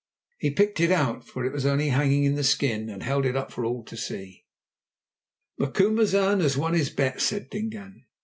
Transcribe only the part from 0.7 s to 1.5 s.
it out, for